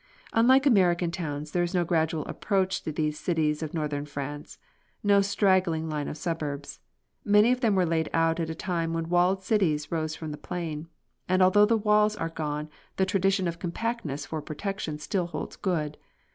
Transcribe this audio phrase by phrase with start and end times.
[0.33, 4.57] Unlike American towns, there is no gradual approach to these cities of Northern France;
[5.03, 6.79] no straggling line of suburbs.
[7.23, 10.37] Many of them were laid out at a time when walled cities rose from the
[10.37, 10.87] plain,
[11.29, 12.67] and although the walls are gone
[12.97, 15.97] the tradition of compactness for protection still holds good.